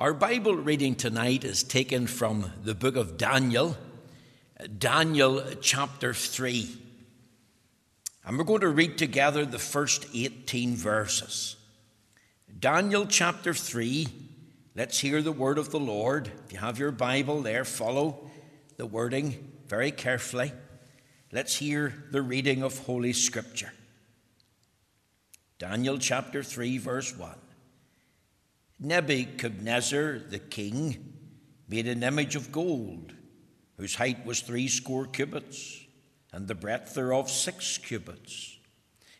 [0.00, 3.76] Our Bible reading tonight is taken from the book of Daniel,
[4.78, 6.68] Daniel chapter 3.
[8.24, 11.56] And we're going to read together the first 18 verses.
[12.60, 14.06] Daniel chapter 3,
[14.76, 16.30] let's hear the word of the Lord.
[16.46, 18.30] If you have your Bible there, follow
[18.76, 20.52] the wording very carefully.
[21.32, 23.72] Let's hear the reading of Holy Scripture.
[25.58, 27.34] Daniel chapter 3, verse 1.
[28.80, 31.14] Nebuchadnezzar the king
[31.68, 33.12] made an image of gold,
[33.76, 35.84] whose height was threescore cubits,
[36.32, 38.58] and the breadth thereof six cubits.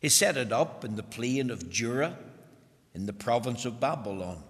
[0.00, 2.16] He set it up in the plain of Dura,
[2.94, 4.42] in the province of Babylon.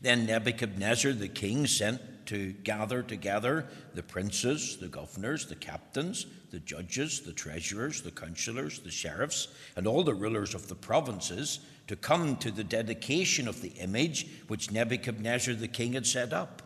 [0.00, 6.60] Then Nebuchadnezzar the king sent to gather together the princes, the governors, the captains, the
[6.60, 11.96] judges, the treasurers, the counselors, the sheriffs, and all the rulers of the provinces to
[11.96, 16.62] come to the dedication of the image which Nebuchadnezzar the king had set up.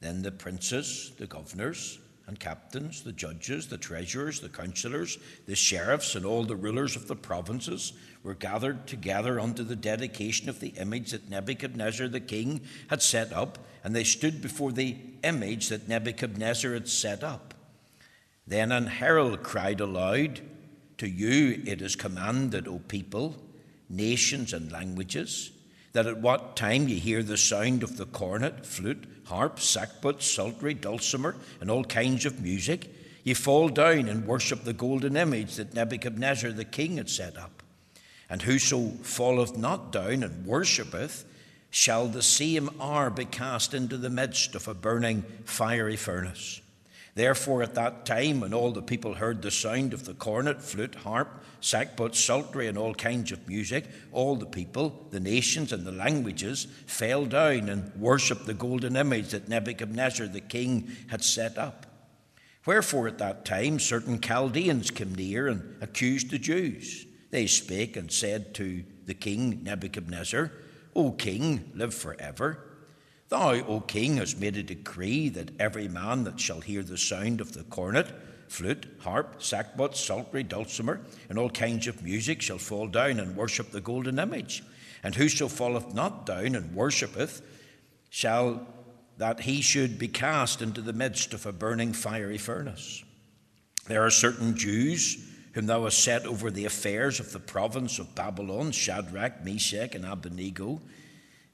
[0.00, 6.14] Then the princes, the governors, and captains, the judges, the treasurers, the councillors, the sheriffs,
[6.14, 10.68] and all the rulers of the provinces were gathered together unto the dedication of the
[10.68, 15.88] image that Nebuchadnezzar the king had set up, and they stood before the image that
[15.88, 17.52] Nebuchadnezzar had set up.
[18.46, 20.40] Then an herald cried aloud,
[20.98, 23.36] To you it is commanded, O people,
[23.88, 25.50] nations, and languages,
[25.92, 30.74] that at what time ye hear the sound of the cornet, flute, harp, sackbut, psaltery,
[30.74, 32.90] dulcimer, and all kinds of music,
[33.22, 37.62] ye fall down and worship the golden image that Nebuchadnezzar the king had set up.
[38.28, 41.24] And whoso falleth not down and worshippeth,
[41.70, 46.60] shall the same hour be cast into the midst of a burning fiery furnace.
[47.14, 50.96] Therefore, at that time, when all the people heard the sound of the cornet, flute,
[50.96, 55.92] harp, sackbut, psaltery, and all kinds of music, all the people, the nations, and the
[55.92, 61.86] languages fell down and worshipped the golden image that Nebuchadnezzar the king had set up.
[62.66, 67.06] Wherefore, at that time, certain Chaldeans came near and accused the Jews.
[67.30, 70.50] They spake and said to the king Nebuchadnezzar,
[70.96, 72.58] O king, live forever.
[73.28, 77.40] Thou, O king, hast made a decree that every man that shall hear the sound
[77.40, 78.08] of the cornet,
[78.48, 83.70] flute, harp, sackbut, psaltery, dulcimer, and all kinds of music shall fall down and worship
[83.70, 84.62] the golden image.
[85.02, 87.42] And whoso falleth not down and worshippeth,
[88.10, 88.66] shall
[89.16, 93.04] that he should be cast into the midst of a burning fiery furnace.
[93.86, 98.14] There are certain Jews whom thou hast set over the affairs of the province of
[98.14, 100.80] Babylon, Shadrach, Meshach, and Abednego.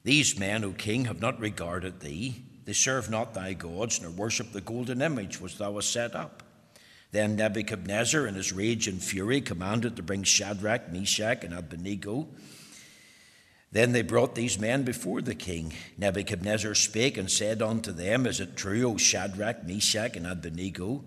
[0.03, 2.43] These men, O king, have not regarded thee.
[2.65, 6.43] They serve not thy gods, nor worship the golden image which thou hast set up.
[7.11, 12.27] Then Nebuchadnezzar, in his rage and fury, commanded to bring Shadrach, Meshach, and Abednego.
[13.71, 15.73] Then they brought these men before the king.
[15.97, 21.03] Nebuchadnezzar spake and said unto them, Is it true, O Shadrach, Meshach, and Abednego?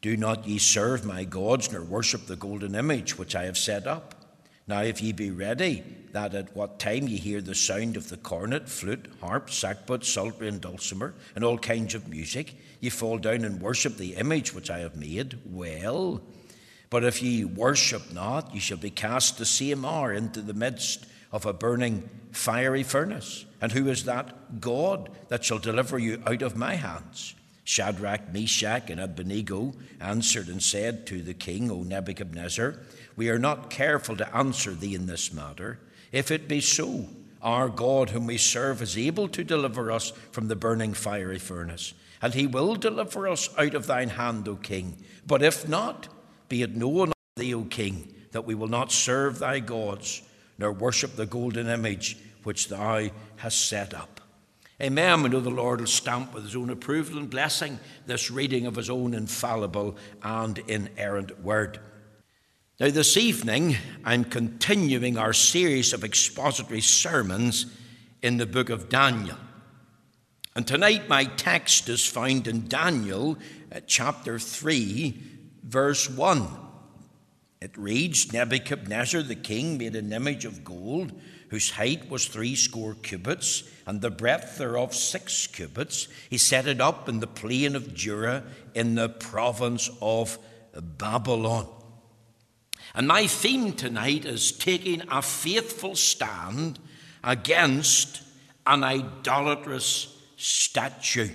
[0.00, 3.86] Do not ye serve my gods, nor worship the golden image which I have set
[3.86, 4.14] up?
[4.68, 8.18] Now, if ye be ready, that at what time ye hear the sound of the
[8.18, 13.44] cornet, flute, harp, sackbut, psaltery, and dulcimer, and all kinds of music, ye fall down
[13.44, 16.20] and worship the image which I have made, well.
[16.90, 21.06] But if ye worship not, ye shall be cast the same hour into the midst
[21.32, 23.44] of a burning fiery furnace.
[23.60, 27.34] And who is that God that shall deliver you out of my hands?
[27.64, 32.76] Shadrach, Meshach, and Abednego answered and said to the king, O Nebuchadnezzar,
[33.18, 35.80] we are not careful to answer thee in this matter.
[36.12, 37.08] If it be so,
[37.42, 41.94] our God, whom we serve, is able to deliver us from the burning fiery furnace,
[42.22, 44.96] and he will deliver us out of thine hand, O king.
[45.26, 46.06] But if not,
[46.48, 50.22] be it known of thee, O king, that we will not serve thy gods,
[50.56, 54.20] nor worship the golden image which thou hast set up.
[54.80, 55.24] Amen.
[55.24, 58.76] We know the Lord will stamp with his own approval and blessing this reading of
[58.76, 61.80] his own infallible and inerrant word.
[62.80, 67.66] Now, this evening, I'm continuing our series of expository sermons
[68.22, 69.36] in the book of Daniel.
[70.54, 73.36] And tonight, my text is found in Daniel
[73.74, 75.20] uh, chapter 3,
[75.64, 76.46] verse 1.
[77.60, 83.64] It reads Nebuchadnezzar the king made an image of gold, whose height was threescore cubits,
[83.88, 86.06] and the breadth thereof six cubits.
[86.30, 90.38] He set it up in the plain of Dura in the province of
[90.80, 91.66] Babylon.
[92.98, 96.80] And my theme tonight is taking a faithful stand
[97.22, 98.22] against
[98.66, 101.28] an idolatrous statue.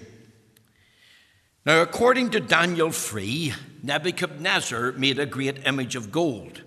[1.65, 6.63] Now, according to Daniel 3, Nebuchadnezzar made a great image of gold.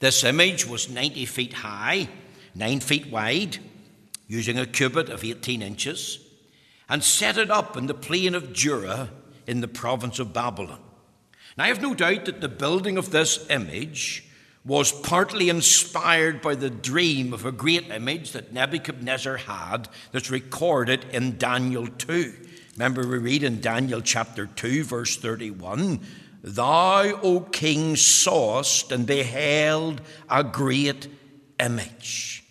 [0.00, 2.08] This image was 90 feet high,
[2.56, 3.60] 9 feet wide.
[4.26, 6.18] using a cubit of 18 inches,
[6.88, 9.10] and set it up in the plain of Dura
[9.46, 10.80] in the province of Babylon.
[11.56, 14.24] Now, I have no doubt that the building of this image
[14.64, 21.04] was partly inspired by the dream of a great image that Nebuchadnezzar had that's recorded
[21.12, 22.32] in Daniel 2.
[22.74, 26.00] Remember, we read in Daniel chapter 2, verse 31
[26.44, 31.06] Thou, O king, sawest and beheld a great
[31.60, 32.44] image.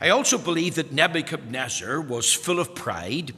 [0.00, 3.34] I also believe that Nebuchadnezzar was full of pride.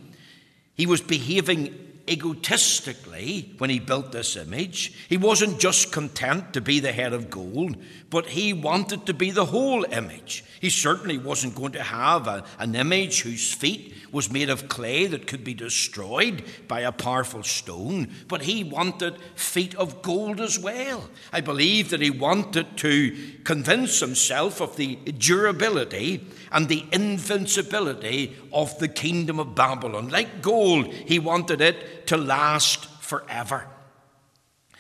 [0.75, 4.93] He was behaving egotistically when he built this image.
[5.09, 7.77] He wasn't just content to be the head of gold,
[8.11, 10.45] but he wanted to be the whole image.
[10.61, 15.07] He certainly wasn't going to have a, an image whose feet was made of clay
[15.07, 20.59] that could be destroyed by a powerful stone, but he wanted feet of gold as
[20.59, 21.09] well.
[21.33, 28.79] I believe that he wanted to convince himself of the durability and the invincibility of
[28.79, 30.09] the kingdom of Babylon.
[30.09, 33.67] Like gold, he wanted it to last forever.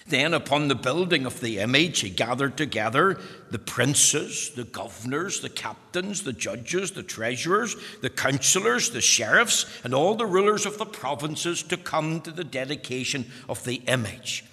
[0.07, 3.21] Then, upon the building of the image, he gathered together
[3.51, 9.95] the princes, the governors, the captains, the judges, the treasurers, the councillors, the sheriffs, and
[9.95, 14.45] all the rulers of the provinces to come to the dedication of the image.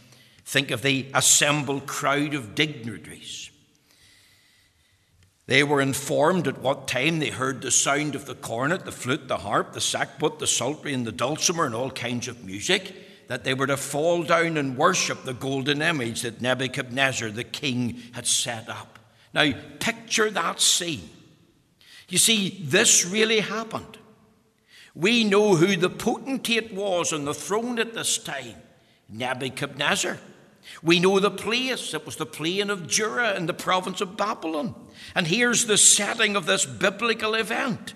[0.45, 3.48] Think of the assembled crowd of dignitaries.
[5.49, 9.27] They were informed at what time they heard the sound of the cornet, the flute,
[9.27, 12.93] the harp, the sackbut, the psaltery, and the dulcimer, and all kinds of music
[13.29, 17.99] that they were to fall down and worship the golden image that Nebuchadnezzar the king
[18.11, 18.99] had set up.
[19.33, 21.09] Now, picture that scene.
[22.09, 23.97] You see, this really happened.
[24.93, 28.57] We know who the potentate was on the throne at this time
[29.09, 30.19] Nebuchadnezzar.
[30.81, 31.93] We know the place.
[31.93, 34.75] It was the plain of Dura in the province of Babylon.
[35.15, 37.93] And here's the setting of this biblical event.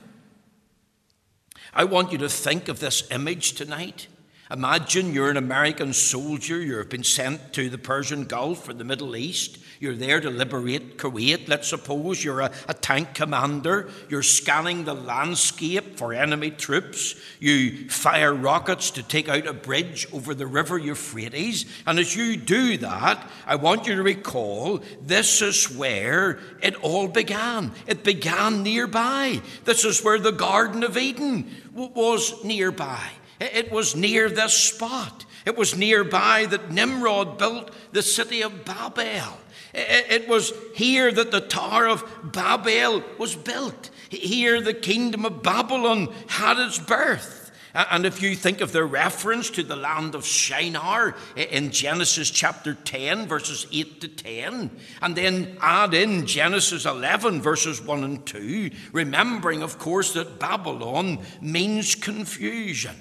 [1.74, 4.08] I want you to think of this image tonight.
[4.54, 9.16] Imagine you're an American soldier, you've been sent to the Persian Gulf or the Middle
[9.16, 11.48] East, you're there to liberate Kuwait.
[11.48, 17.90] Let's suppose you're a, a, tank commander, you're scanning the landscape for enemy troops, you
[17.90, 22.78] fire rockets to take out a bridge over the river Euphrates, and as you do
[22.78, 27.72] that, I want you to recall this is where it all began.
[27.88, 29.42] It began nearby.
[29.64, 33.10] This is where the Garden of Eden was nearby.
[33.44, 35.25] It was near this spot.
[35.45, 39.38] It was nearby that Nimrod built the city of Babel.
[39.74, 43.90] It was here that the Tower of Babel was built.
[44.10, 47.51] Here the kingdom of Babylon had its birth.
[47.74, 52.75] And if you think of the reference to the land of Shinar in Genesis chapter
[52.75, 54.69] 10, verses 8 to 10,
[55.01, 61.19] and then add in Genesis 11, verses 1 and 2, remembering, of course, that Babylon
[61.42, 62.95] means confusion.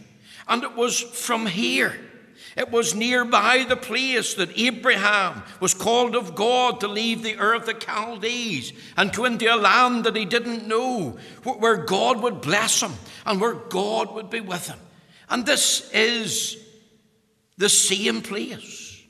[0.49, 1.99] And it was from here.
[2.57, 7.55] It was nearby the place that Abraham was called of God to leave the Ur
[7.55, 12.83] of Chaldees and go into a land that he didn't know, where God would bless
[12.83, 12.93] him
[13.25, 14.79] and where God would be with him.
[15.31, 16.59] And this is
[17.57, 19.03] the same place.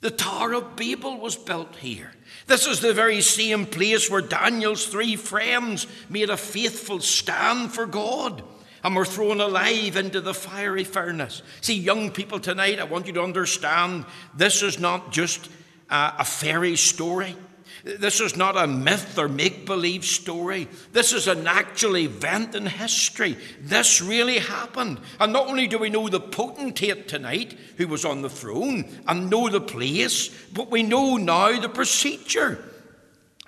[0.00, 2.10] The Tower of Babel was built here.
[2.48, 7.86] This is the very same place where Daniel's three friends made a faithful stand for
[7.86, 8.42] God
[8.84, 11.42] and were thrown alive into the fiery furnace.
[11.60, 15.48] See, young people tonight, I want you to understand this is not just
[15.90, 17.36] a, a fairy story.
[17.84, 20.68] This is not a myth or make believe story.
[20.92, 23.36] This is an actual event in history.
[23.60, 25.00] This really happened.
[25.18, 29.30] And not only do we know the potentate tonight who was on the throne and
[29.30, 32.62] know the place, but we know now the procedure.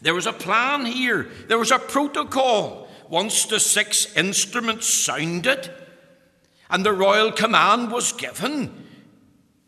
[0.00, 2.83] There was a plan here, there was a protocol
[3.14, 5.70] once the six instruments sounded
[6.68, 8.84] and the royal command was given,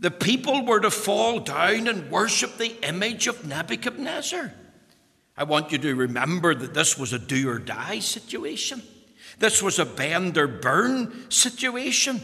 [0.01, 4.53] the people were to fall down and worship the image of Nebuchadnezzar.
[5.37, 8.83] I want you to remember that this was a do or die situation.
[9.39, 12.21] This was a bend or burn situation.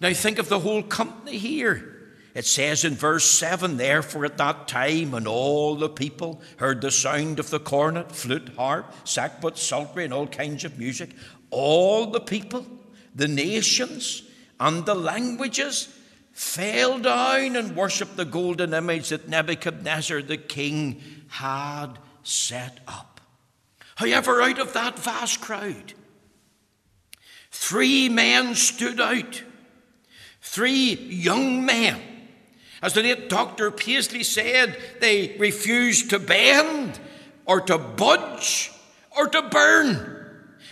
[0.00, 1.95] Now think of the whole company here.
[2.36, 6.90] It says in verse 7 Therefore, at that time, when all the people heard the
[6.90, 11.08] sound of the cornet, flute, harp, sackbut, psaltery, and all kinds of music,
[11.48, 12.66] all the people,
[13.14, 14.22] the nations,
[14.60, 15.88] and the languages
[16.32, 23.18] fell down and worshipped the golden image that Nebuchadnezzar the king had set up.
[23.94, 25.94] However, out of that vast crowd,
[27.50, 29.42] three men stood out.
[30.42, 32.15] Three young men
[32.82, 33.70] as the late Dr.
[33.70, 36.98] Paisley said, they refused to bend
[37.44, 38.70] or to budge
[39.16, 40.12] or to burn.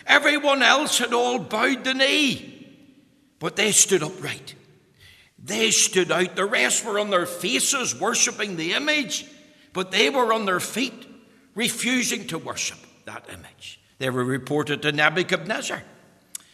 [0.07, 2.77] Everyone else had all bowed the knee,
[3.39, 4.55] but they stood upright.
[5.39, 6.37] They stood out.
[6.37, 9.27] The rest were on their faces, worshipping the image,
[9.73, 11.07] but they were on their feet,
[11.55, 13.81] refusing to worship that image.
[13.99, 15.83] They were reported to Nebuchadnezzar.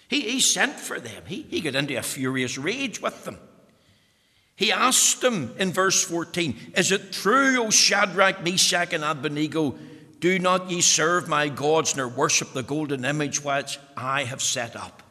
[0.09, 3.39] He, he sent for them, he, he got into a furious rage with them.
[4.61, 9.75] He asked them in verse 14, Is it true, O Shadrach, Meshach, and Abednego?
[10.19, 14.77] Do not ye serve my gods nor worship the golden image which I have set
[14.77, 15.03] up?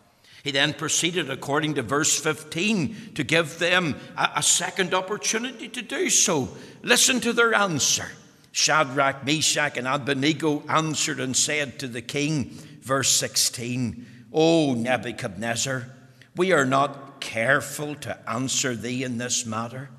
[0.44, 5.82] He then proceeded, according to verse 15, to give them a, a second opportunity to
[5.82, 6.50] do so.
[6.84, 8.06] Listen to their answer.
[8.52, 12.52] Shadrach, Meshach, and Abednego answered and said to the king,
[12.82, 15.88] verse 16, O Nebuchadnezzar,
[16.36, 19.90] we are not careful to answer thee in this matter.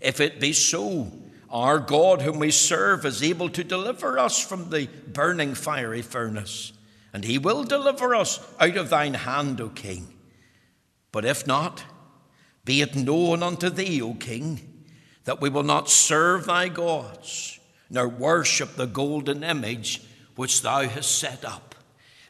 [0.00, 1.12] If it be so,
[1.50, 6.72] our God, whom we serve, is able to deliver us from the burning fiery furnace,
[7.12, 10.12] and he will deliver us out of thine hand, O king.
[11.12, 11.84] But if not,
[12.64, 14.84] be it known unto thee, O king,
[15.24, 17.58] that we will not serve thy gods,
[17.88, 20.02] nor worship the golden image
[20.34, 21.74] which thou hast set up.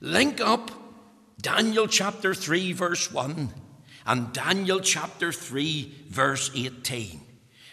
[0.00, 0.70] Link up
[1.40, 3.52] Daniel chapter 3, verse 1,
[4.06, 7.20] and Daniel chapter 3, verse 18.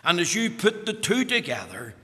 [0.04, 1.96] And as you put the two together,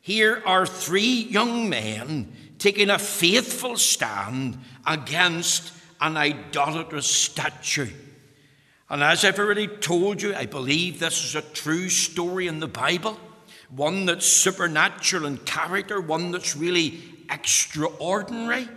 [0.00, 7.90] here are three young men taking a faithful stand against an idolatrous statue.
[8.88, 12.68] And as I've already told you, I believe this is a true story in the
[12.68, 13.18] Bible,
[13.70, 18.68] one that's supernatural in character, one that's really extraordinary.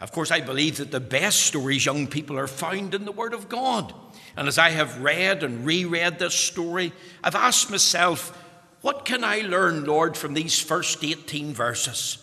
[0.00, 3.32] Of course, I believe that the best stories, young people, are found in the Word
[3.32, 3.94] of God.
[4.36, 6.92] And as I have read and reread this story,
[7.24, 8.36] I've asked myself,
[8.82, 12.18] what can I learn, Lord, from these first 18 verses?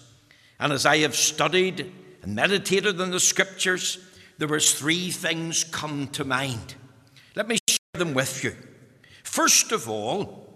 [0.59, 1.91] And as I have studied
[2.21, 3.97] and meditated on the scriptures,
[4.37, 6.75] there was three things come to mind.
[7.35, 8.55] Let me share them with you.
[9.23, 10.47] First of all,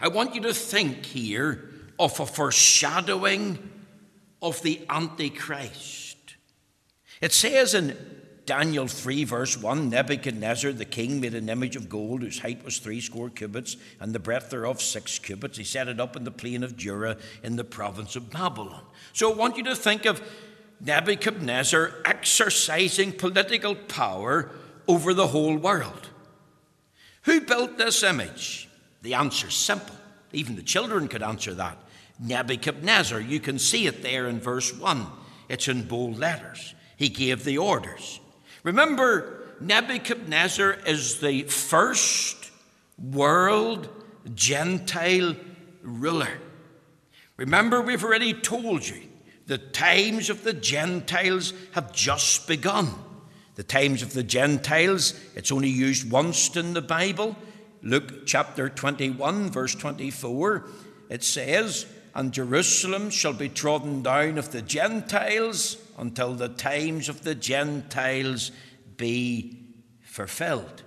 [0.00, 3.70] I want you to think here of a foreshadowing
[4.40, 6.16] of the Antichrist.
[7.20, 7.96] It says in
[8.50, 12.78] Daniel 3, verse 1 Nebuchadnezzar the king made an image of gold whose height was
[12.78, 15.56] three threescore cubits and the breadth thereof six cubits.
[15.56, 18.82] He set it up in the plain of Dura in the province of Babylon.
[19.12, 20.20] So I want you to think of
[20.80, 24.50] Nebuchadnezzar exercising political power
[24.88, 26.08] over the whole world.
[27.26, 28.68] Who built this image?
[29.02, 29.94] The answer's simple.
[30.32, 31.78] Even the children could answer that.
[32.18, 33.20] Nebuchadnezzar.
[33.20, 35.06] You can see it there in verse 1.
[35.48, 36.74] It's in bold letters.
[36.96, 38.18] He gave the orders.
[38.62, 42.50] Remember, Nebuchadnezzar is the first
[42.98, 43.88] world
[44.34, 45.36] Gentile
[45.82, 46.38] ruler.
[47.36, 49.02] Remember, we've already told you
[49.46, 52.88] the times of the Gentiles have just begun.
[53.54, 57.36] The times of the Gentiles, it's only used once in the Bible.
[57.82, 60.66] Luke chapter 21, verse 24,
[61.08, 67.22] it says, And Jerusalem shall be trodden down of the Gentiles until the times of
[67.22, 68.50] the Gentiles
[68.96, 69.66] be
[70.02, 70.82] fulfilled.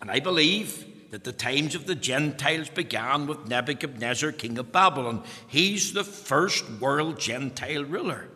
[0.00, 5.24] And I believe that the times of the Gentiles began with Nebuchadnezzar, king of Babylon.
[5.46, 8.28] He's the first world Gentile ruler.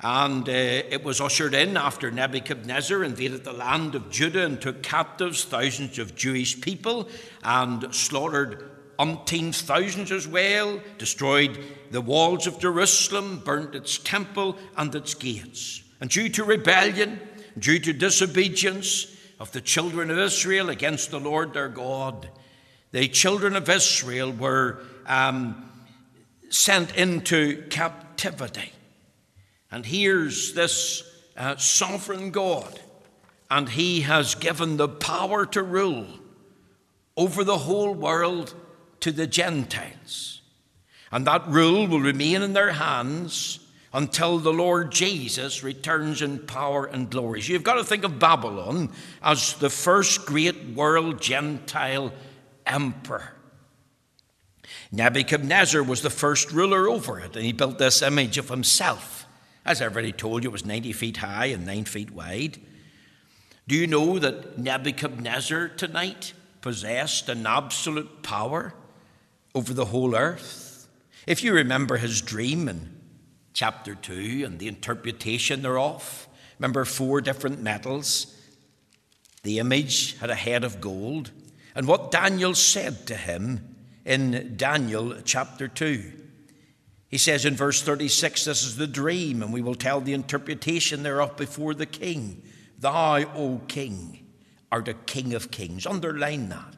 [0.00, 4.82] And uh, it was ushered in after Nebuchadnezzar invaded the land of Judah and took
[4.82, 7.08] captives thousands of Jewish people
[7.42, 11.58] and slaughtered umpteen thousands as well, destroyed
[11.90, 15.82] the walls of Jerusalem, burnt its temple and its gates.
[16.00, 17.20] And due to rebellion,
[17.58, 22.28] due to disobedience of the children of Israel against the Lord their God,
[22.92, 25.70] the children of Israel were um,
[26.48, 28.72] sent into captivity.
[29.70, 31.02] And here's this
[31.36, 32.80] uh, sovereign God,
[33.50, 36.06] and He has given the power to rule
[37.16, 38.54] over the whole world
[39.06, 40.40] to the Gentiles.
[41.12, 43.60] And that rule will remain in their hands
[43.92, 47.40] until the Lord Jesus returns in power and glory.
[47.40, 48.90] So you've got to think of Babylon
[49.22, 52.12] as the first great world Gentile
[52.66, 53.32] emperor.
[54.90, 59.24] Nebuchadnezzar was the first ruler over it, and he built this image of himself.
[59.64, 62.58] As I've already told you, it was 90 feet high and 9 feet wide.
[63.68, 68.74] Do you know that Nebuchadnezzar tonight possessed an absolute power
[69.56, 70.86] over the whole earth.
[71.26, 72.94] If you remember his dream in
[73.54, 78.38] chapter 2 and the interpretation thereof, remember four different metals.
[79.44, 81.30] The image had a head of gold.
[81.74, 86.12] And what Daniel said to him in Daniel chapter 2.
[87.08, 91.02] He says in verse 36, This is the dream, and we will tell the interpretation
[91.02, 92.42] thereof before the king.
[92.78, 94.26] Thou, O king,
[94.70, 95.86] art a king of kings.
[95.86, 96.75] Underline that.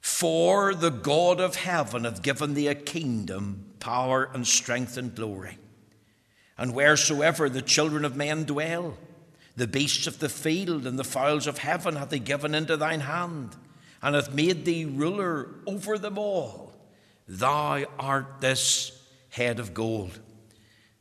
[0.00, 5.58] For the God of heaven hath given thee a kingdom, power, and strength, and glory.
[6.56, 8.96] And wheresoever the children of men dwell,
[9.56, 13.00] the beasts of the field and the fowls of heaven hath he given into thine
[13.00, 13.56] hand,
[14.02, 16.72] and hath made thee ruler over them all.
[17.28, 18.98] Thou art this
[19.30, 20.18] head of gold.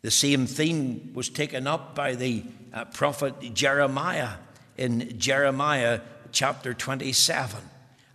[0.01, 4.35] The same theme was taken up by the uh, prophet Jeremiah
[4.77, 6.01] in Jeremiah
[6.31, 7.61] chapter 27.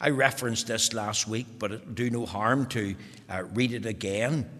[0.00, 2.94] I referenced this last week, but it'll do no harm to
[3.28, 4.50] uh, read it again.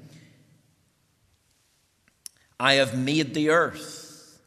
[2.59, 4.41] I have made the earth,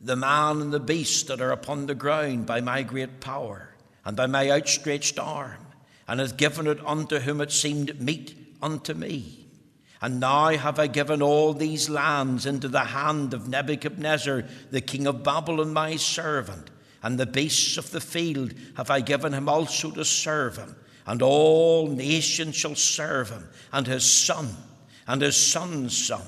[0.00, 4.16] the man and the beast that are upon the ground by my great power and
[4.16, 5.64] by my outstretched arm,
[6.08, 9.46] and have given it unto whom it seemed meet unto me.
[10.00, 15.06] And now have I given all these lands into the hand of Nebuchadnezzar, the king
[15.06, 16.71] of Babylon, my servant,
[17.02, 21.20] and the beasts of the field have I given him also to serve him, and
[21.20, 24.48] all nations shall serve him, and his son,
[25.06, 26.22] and his son's son,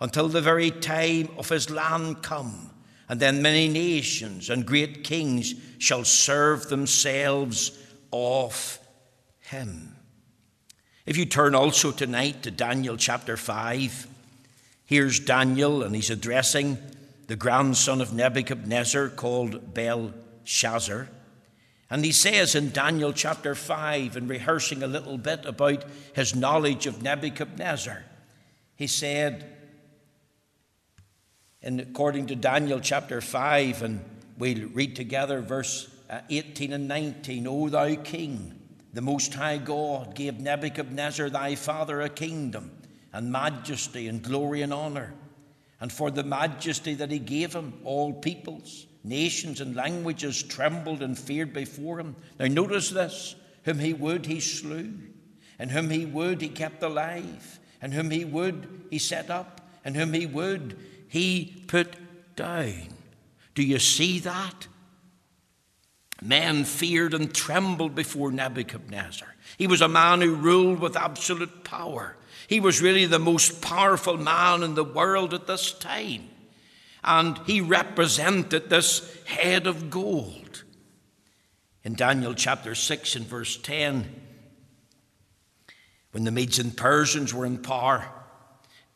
[0.00, 2.70] until the very time of his land come.
[3.08, 7.78] And then many nations and great kings shall serve themselves
[8.12, 8.78] of
[9.40, 9.94] him.
[11.06, 14.06] If you turn also tonight to Daniel chapter 5,
[14.84, 16.76] here's Daniel, and he's addressing
[17.28, 21.08] the grandson of Nebuchadnezzar called Belshazzar.
[21.90, 26.86] And he says in Daniel chapter 5, in rehearsing a little bit about his knowledge
[26.86, 28.02] of Nebuchadnezzar,
[28.76, 29.54] he said,
[31.62, 34.04] and according to Daniel chapter 5, and
[34.38, 38.58] we'll read together verse uh, 18 and 19, O thou king,
[38.94, 42.70] the Most High God gave Nebuchadnezzar thy father a kingdom
[43.12, 45.12] and majesty and glory and honor.
[45.80, 51.18] And for the majesty that he gave him, all peoples, nations, and languages trembled and
[51.18, 52.16] feared before him.
[52.38, 54.92] Now, notice this whom he would, he slew,
[55.58, 59.96] and whom he would, he kept alive, and whom he would, he set up, and
[59.96, 61.96] whom he would, he put
[62.34, 62.88] down.
[63.54, 64.66] Do you see that?
[66.20, 69.34] Men feared and trembled before Nebuchadnezzar.
[69.56, 72.16] He was a man who ruled with absolute power.
[72.48, 76.28] He was really the most powerful man in the world at this time.
[77.04, 80.64] And he represented this head of gold.
[81.84, 84.22] In Daniel chapter 6 and verse 10,
[86.10, 88.08] when the Medes and Persians were in power,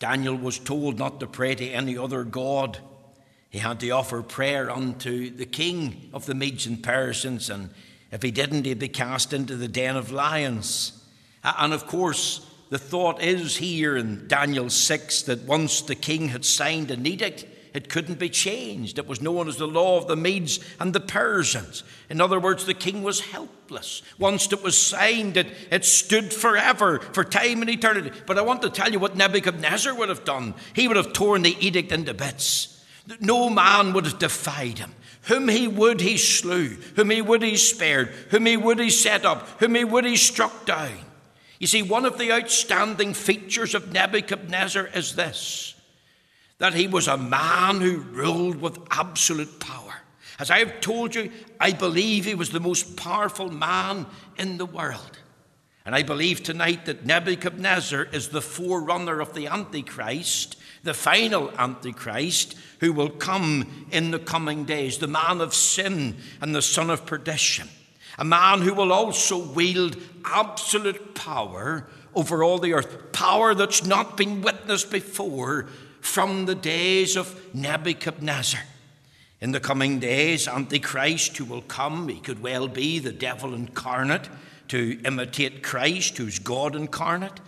[0.01, 2.79] Daniel was told not to pray to any other God
[3.53, 7.69] he had to offer prayer unto the king of the Medes and Persians, and
[8.11, 11.05] if he didn't, he'd be cast into the den of lions.
[11.45, 16.43] And of course, the thought is here in Daniel 6 that once the king had
[16.43, 18.99] signed an edict, it couldn't be changed.
[18.99, 21.85] It was known as the law of the Medes and the Persians.
[22.09, 24.01] In other words, the king was helpless.
[24.19, 28.11] Once it was signed, it, it stood forever, for time and eternity.
[28.27, 30.55] But I want to tell you what Nebuchadnezzar would have done.
[30.73, 32.83] He would have torn the edict into bits.
[33.21, 34.95] No man would have defied him.
[35.25, 36.69] Whom he would, he slew.
[36.97, 38.09] Whom he would, he spared.
[38.31, 39.47] Whom he would, he set up.
[39.61, 41.12] Whom he would, he struck down.
[41.63, 45.75] You see, one of the outstanding features of Nebuchadnezzar is this
[46.59, 49.95] that he was a man who ruled with absolute power.
[50.39, 54.67] As I have told you, I believe he was the most powerful man in the
[54.67, 55.19] world.
[55.87, 62.57] And I believe tonight that Nebuchadnezzar is the forerunner of the Antichrist the final Antichrist
[62.81, 67.07] who will come in the coming days, the man of sin and the son of
[67.07, 67.69] perdition,
[68.19, 74.17] a man who will also wield absolute power over all the earth, power that's not
[74.17, 75.67] been witnessed before
[76.01, 78.61] from the days of Nebuchadnezzar.
[79.41, 84.29] In the coming days, Antichrist, who will come, he could well be the devil incarnate
[84.69, 87.41] to imitate Christ, who's God incarnate.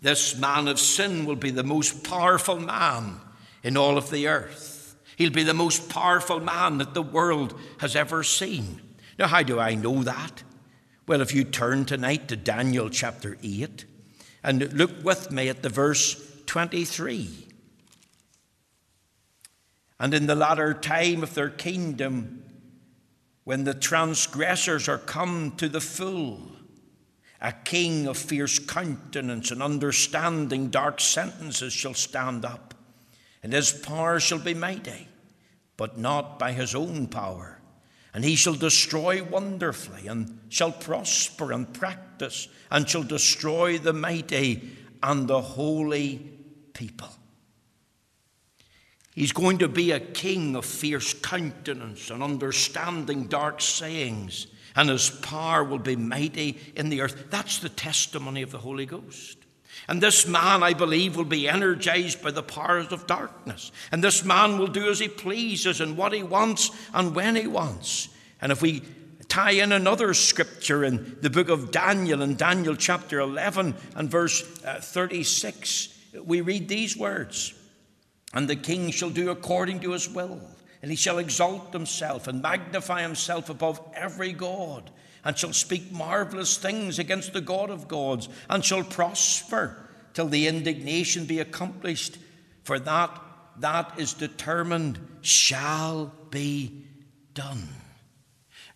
[0.00, 3.20] This man of sin will be the most powerful man
[3.62, 4.96] in all of the earth.
[5.16, 8.80] He'll be the most powerful man that the world has ever seen.
[9.18, 10.42] Now, how do I know that?
[11.06, 13.84] Well, if you turn tonight to Daniel chapter 8
[14.42, 17.48] and look with me at the verse 23.
[20.00, 22.42] And in the latter time of their kingdom,
[23.44, 26.40] when the transgressors are come to the full,
[27.40, 32.74] a king of fierce countenance and understanding dark sentences shall stand up,
[33.42, 35.08] and his power shall be mighty,
[35.76, 37.60] but not by his own power.
[38.14, 44.70] And he shall destroy wonderfully, and shall prosper and practice, and shall destroy the mighty
[45.02, 46.30] and the holy
[46.72, 47.10] people.
[49.14, 54.46] He's going to be a king of fierce countenance and understanding dark sayings,
[54.76, 57.26] and his power will be mighty in the earth.
[57.30, 59.38] That's the testimony of the Holy Ghost.
[59.88, 63.70] And this man, I believe, will be energized by the powers of darkness.
[63.92, 67.46] And this man will do as he pleases and what he wants and when he
[67.46, 68.08] wants.
[68.40, 68.82] And if we
[69.28, 74.42] tie in another scripture in the book of Daniel, in Daniel chapter 11 and verse
[74.64, 75.88] uh, 36,
[76.24, 77.52] we read these words
[78.32, 80.40] And the king shall do according to his will,
[80.80, 84.90] and he shall exalt himself and magnify himself above every God
[85.24, 90.46] and shall speak marvelous things against the God of gods, and shall prosper till the
[90.46, 92.18] indignation be accomplished.
[92.62, 93.20] For that
[93.58, 96.84] that is determined shall be
[97.34, 97.68] done.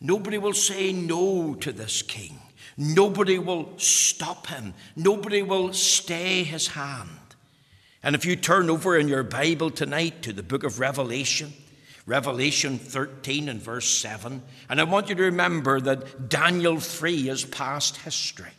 [0.01, 2.39] Nobody will say no to this king.
[2.77, 4.75] Nobody will stop him.
[4.95, 7.11] Nobody will stay his hand.
[8.03, 11.53] And if you turn over in your Bible tonight to the book of Revelation,
[12.09, 14.43] Revelation 13 and verse 7.
[14.71, 18.53] And I want you to remember that Daniel 3 is past history.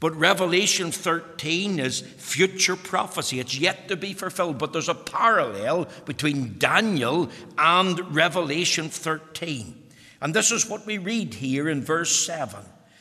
[0.00, 3.38] But Revelation 13 is future prophecy.
[3.38, 4.58] It's yet to be fulfilled.
[4.58, 9.80] But there's a parallel between Daniel and Revelation 13.
[10.20, 12.58] And this is what we read here in verse 7.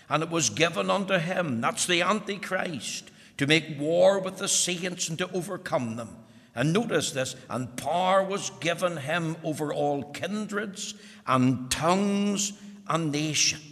[0.08, 5.10] And it was given unto him, that's the Antichrist, to make war with the saints
[5.10, 6.16] and to overcome them.
[6.60, 10.94] And notice this, and power was given him over all kindreds
[11.26, 12.52] and tongues
[12.86, 13.64] and nations.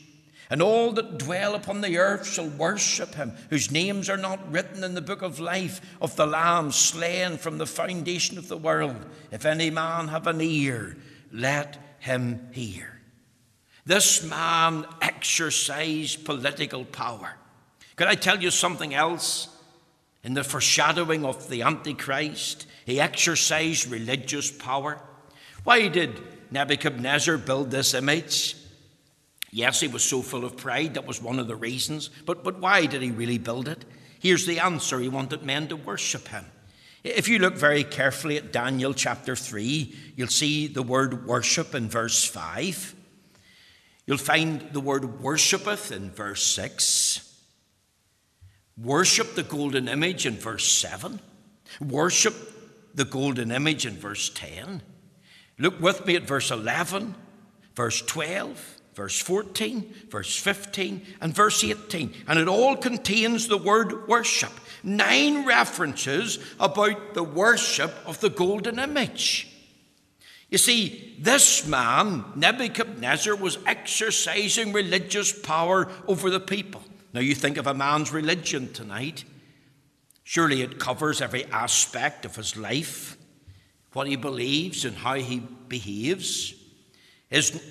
[0.49, 4.85] And all that dwell upon the earth shall worship him, whose names are not written
[4.85, 9.05] in the book of life of the Lamb slain from the foundation of the world.
[9.31, 10.95] If any man have an ear,
[11.33, 13.01] let him hear.
[13.85, 17.33] This man exercised political power.
[17.97, 19.49] Could I tell you something else?
[20.23, 25.01] In the foreshadowing of the Antichrist, he exercised religious power.
[25.63, 28.55] Why did Nebuchadnezzar build this image?
[29.51, 32.09] Yes, he was so full of pride, that was one of the reasons.
[32.25, 33.85] But, but why did he really build it?
[34.19, 36.45] Here's the answer he wanted men to worship him.
[37.03, 41.89] If you look very carefully at Daniel chapter 3, you'll see the word worship in
[41.89, 42.95] verse 5.
[44.05, 47.26] You'll find the word worshipeth in verse 6.
[48.81, 51.19] Worship the golden image in verse 7.
[51.81, 52.35] Worship
[52.93, 54.81] the golden image in verse 10.
[55.57, 57.15] Look with me at verse 11,
[57.75, 62.13] verse 12, verse 14, verse 15, and verse 18.
[62.27, 64.51] And it all contains the word worship.
[64.83, 69.47] Nine references about the worship of the golden image.
[70.49, 76.83] You see, this man, Nebuchadnezzar, was exercising religious power over the people.
[77.13, 79.23] Now, you think of a man's religion tonight.
[80.23, 83.17] Surely it covers every aspect of his life,
[83.93, 86.53] what he believes and how he behaves.
[87.29, 87.61] Is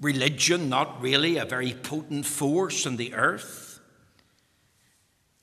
[0.00, 3.80] religion not really a very potent force in the earth?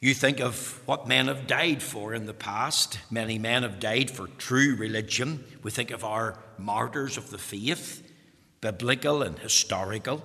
[0.01, 2.99] You think of what men have died for in the past.
[3.11, 5.43] Many men have died for true religion.
[5.61, 8.01] We think of our martyrs of the faith,
[8.61, 10.23] biblical and historical.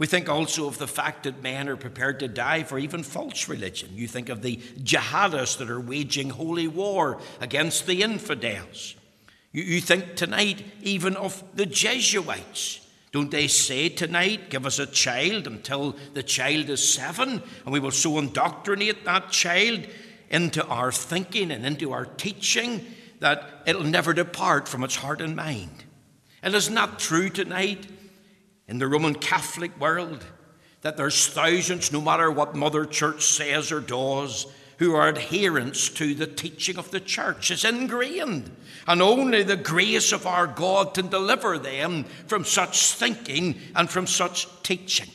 [0.00, 3.50] We think also of the fact that men are prepared to die for even false
[3.50, 3.90] religion.
[3.92, 8.94] You think of the jihadists that are waging holy war against the infidels.
[9.52, 12.80] You, you think tonight even of the Jesuits.
[13.12, 17.78] Don't they say tonight, give us a child until the child is seven, and we
[17.78, 19.86] will so indoctrinate that child
[20.30, 22.86] into our thinking and into our teaching
[23.18, 25.84] that it'll never depart from its heart and mind.
[26.42, 27.86] It is not true tonight
[28.70, 30.24] in the Roman Catholic world
[30.82, 34.46] that there's thousands, no matter what Mother Church says or does,
[34.78, 37.50] who are adherents to the teaching of the church.
[37.50, 38.50] It's ingrained.
[38.86, 44.06] And only the grace of our God can deliver them from such thinking and from
[44.06, 45.10] such teaching.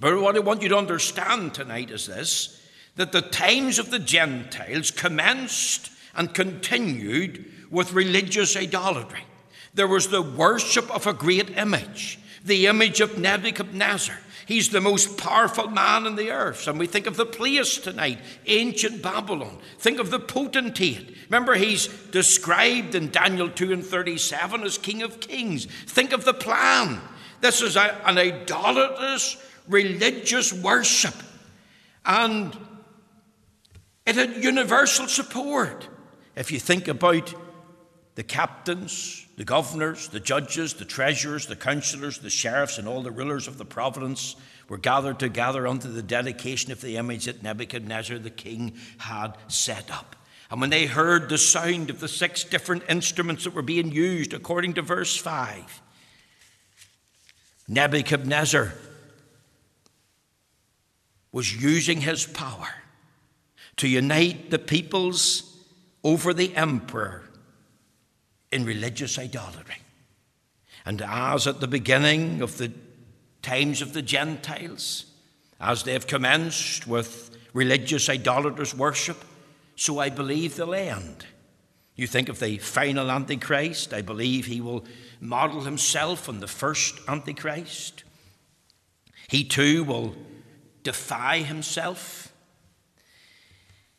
[0.00, 2.54] But what I want you to understand tonight is this
[2.94, 9.24] that the times of the Gentiles commenced and continued with religious idolatry.
[9.74, 14.16] There was the worship of a great image the image of Nebuchadnezzar.
[14.46, 16.66] He's the most powerful man in the earth.
[16.68, 19.58] And we think of the place tonight, ancient Babylon.
[19.78, 21.14] Think of the potentate.
[21.28, 25.66] Remember, he's described in Daniel 2 and 37 as King of Kings.
[25.66, 26.98] Think of the plan.
[27.42, 29.36] This is a, an idolatrous
[29.68, 31.14] religious worship.
[32.06, 32.56] And
[34.06, 35.86] it had universal support.
[36.34, 37.34] If you think about
[38.14, 43.10] the captains, the governors, the judges, the treasurers, the councillors, the sheriffs, and all the
[43.12, 44.34] rulers of the province
[44.68, 49.92] were gathered together unto the dedication of the image that Nebuchadnezzar the king had set
[49.92, 50.16] up.
[50.50, 54.34] And when they heard the sound of the six different instruments that were being used,
[54.34, 55.82] according to verse 5,
[57.68, 58.72] Nebuchadnezzar
[61.30, 62.70] was using his power
[63.76, 65.44] to unite the peoples
[66.02, 67.27] over the emperor
[68.50, 69.76] in religious idolatry.
[70.84, 72.72] And as at the beginning of the
[73.42, 75.06] times of the Gentiles,
[75.60, 79.24] as they have commenced with religious idolaters' worship,
[79.76, 81.26] so I believe they'll end.
[81.94, 84.84] You think of the final Antichrist, I believe he will
[85.20, 88.04] model himself on the first Antichrist.
[89.28, 90.14] He too will
[90.84, 92.32] defy himself.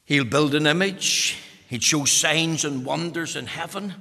[0.06, 3.94] He'll build an image, he'll show signs and wonders in heaven.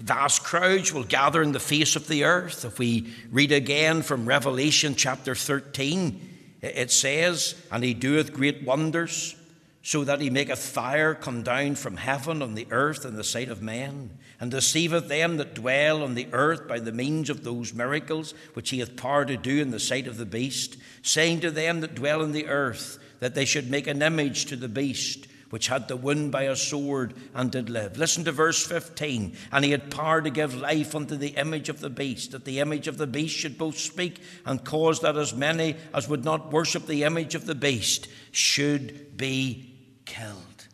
[0.00, 2.64] Vast crowds will gather in the face of the earth.
[2.64, 6.20] If we read again from Revelation chapter 13,
[6.60, 9.36] it says, And he doeth great wonders,
[9.82, 13.48] so that he maketh fire come down from heaven on the earth in the sight
[13.48, 17.72] of men, and deceiveth them that dwell on the earth by the means of those
[17.72, 21.50] miracles which he hath power to do in the sight of the beast, saying to
[21.50, 25.26] them that dwell on the earth that they should make an image to the beast
[25.50, 27.96] which had the wound by a sword and did live.
[27.96, 29.36] Listen to verse 15.
[29.52, 32.60] And he had power to give life unto the image of the beast, that the
[32.60, 36.52] image of the beast should both speak and cause that as many as would not
[36.52, 39.72] worship the image of the beast should be
[40.04, 40.66] killed.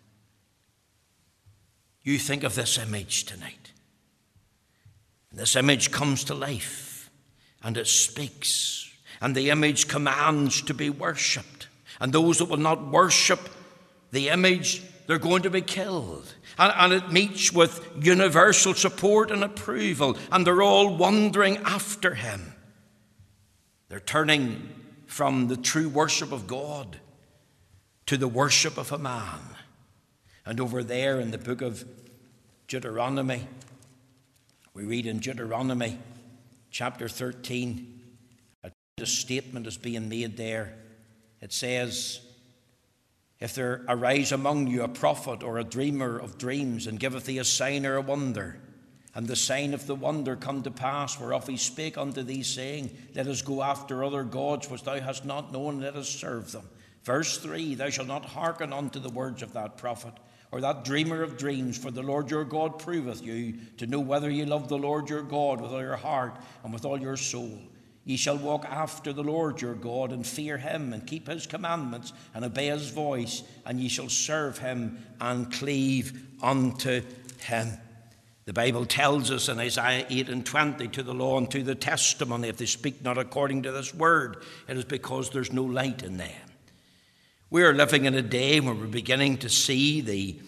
[2.03, 3.73] You think of this image tonight.
[5.33, 7.11] This image comes to life
[7.63, 11.69] and it speaks, and the image commands to be worshipped.
[12.01, 13.39] And those that will not worship
[14.12, 16.33] the image, they're going to be killed.
[16.59, 22.55] And, and, it meets with universal support and approval, and they're all wandering after him.
[23.88, 24.68] They're turning
[25.07, 26.98] from the true worship of God
[28.07, 29.40] to the worship of a man.
[30.44, 31.85] And over there in the book of
[32.68, 33.46] Deuteronomy,
[34.75, 35.98] we read in Deuteronomy
[36.70, 38.01] chapter 13,
[38.98, 40.75] a statement is being made there.
[41.40, 42.20] It says,
[43.43, 47.39] if there arise among you a prophet or a dreamer of dreams, and giveth thee
[47.39, 48.57] a sign or a wonder,
[49.17, 52.97] and the sign of the wonder come to pass, whereof he spake unto thee, saying,
[53.17, 56.69] Let us go after other gods which thou hast not known, let us serve them.
[57.03, 60.15] Verse 3 Thou shalt not hearken unto the words of that prophet,
[60.53, 64.31] or that dreamer of dreams, for the Lord your God proveth you to know whether
[64.31, 67.59] ye love the Lord your God with all your heart and with all your soul.
[68.05, 72.12] Ye shall walk after the Lord your God and fear him and keep his commandments
[72.35, 77.03] and obey his voice, and ye shall serve him and cleave unto
[77.41, 77.69] him.
[78.45, 81.77] The Bible tells us in Isaiah 8 and 20 to the law and to the
[81.77, 86.03] testimony, if they speak not according to this word, it is because there's no light
[86.03, 86.31] in them.
[87.51, 90.41] We are living in a day where we're beginning to see the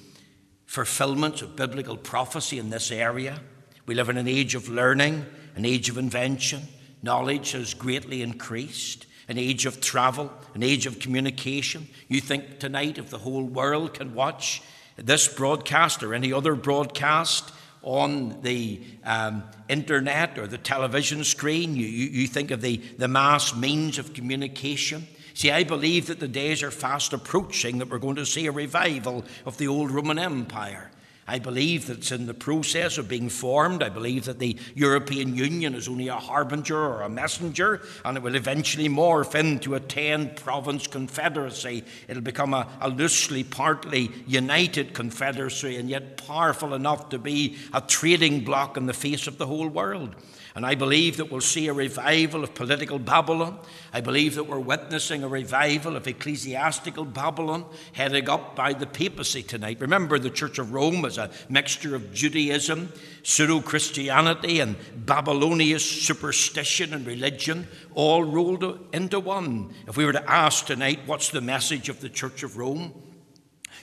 [0.67, 3.39] fulfillment of biblical prophecy in this area.
[3.87, 6.63] We live in an age of learning, an age of invention
[7.05, 11.87] Knowledge has greatly increased, an age of travel, an age of communication.
[12.09, 14.63] You think tonight if the whole world can watch
[14.97, 21.85] this broadcast or any other broadcast on the um, internet or the television screen, you,
[21.87, 25.07] you, you think of the, the mass means of communication.
[25.35, 28.53] See, I believe that the days are fast approaching that we're going to see a
[28.53, 30.91] revival of the old Roman Empire.
[31.27, 33.83] I believe that it's in the process of being formed.
[33.83, 38.23] I believe that the European Union is only a harbinger or a messenger, and it
[38.23, 41.85] will eventually morph into a 10 province confederacy.
[42.09, 47.81] It'll become a, a, loosely, partly united confederacy, and yet powerful enough to be a
[47.81, 50.15] trading bloc in the face of the whole world.
[50.57, 53.59] And I believe that we'll see a revival of political Babylon.
[53.93, 59.43] I believe that we're witnessing a revival of ecclesiastical Babylon headed up by the papacy
[59.43, 59.81] tonight.
[59.81, 62.93] Remember, the Church of Rome is a mixture of Judaism,
[63.25, 69.75] pseudo Christianity, and Babylonian superstition and religion, all rolled into one.
[69.89, 72.95] If we were to ask tonight, what's the message of the Church of Rome?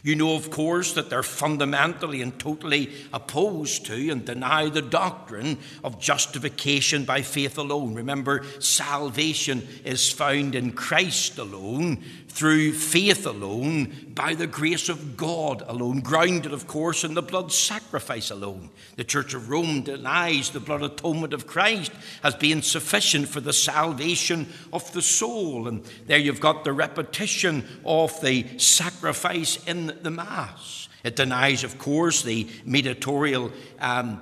[0.04, 5.60] You know, of course, that they're fundamentally and totally opposed to and deny the doctrine
[5.84, 7.94] of justification by faith alone.
[7.94, 15.64] Remember, salvation is found in Christ alone, through faith alone, by the grace of God
[15.68, 18.70] alone, grounded, of course, in the blood sacrifice alone.
[18.96, 21.92] The Church of Rome denies the blood atonement of Christ
[22.24, 25.68] as being sufficient for the salvation of the soul.
[25.68, 30.88] And there you've got the repetition of the sacrifice in the Mass.
[31.04, 34.22] It denies, of course, the mediatorial um,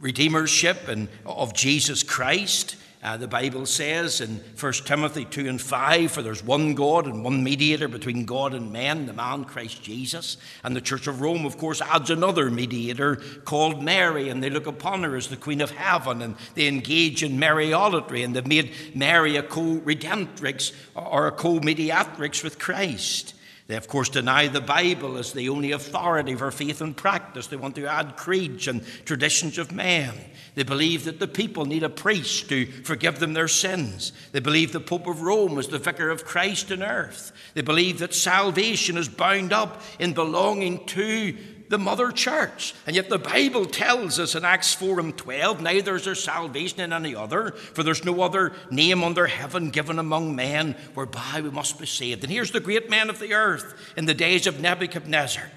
[0.00, 2.76] redeemership and, of Jesus Christ.
[3.02, 7.22] Uh, the Bible says in 1 Timothy 2 and 5, For there's one God and
[7.22, 10.38] one mediator between God and men, the man Christ Jesus.
[10.64, 14.66] And the Church of Rome, of course, adds another mediator called Mary, and they look
[14.66, 18.72] upon her as the Queen of Heaven, and they engage in Mariolatry, and they've made
[18.94, 23.34] Mary a co redemptrix or a co mediatrix with Christ.
[23.68, 27.48] They, of course, deny the Bible as the only authority for faith and practice.
[27.48, 30.14] They want to add creeds and traditions of man.
[30.54, 34.12] They believe that the people need a priest to forgive them their sins.
[34.30, 37.32] They believe the Pope of Rome is the vicar of Christ on earth.
[37.54, 41.36] They believe that salvation is bound up in belonging to
[41.68, 42.74] the mother church.
[42.86, 46.80] And yet the Bible tells us in Acts 4 and 12, neither is there salvation
[46.80, 51.50] in any other, for there's no other name under heaven given among men whereby we
[51.50, 52.22] must be saved.
[52.22, 55.50] And here's the great men of the earth in the days of Nebuchadnezzar